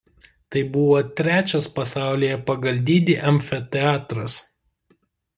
Tai 0.53 0.61
buvo 0.75 1.01
trečias 1.19 1.67
pasaulyje 1.75 2.39
pagal 2.47 2.79
dydį 2.87 3.17
amfiteatras. 3.33 4.39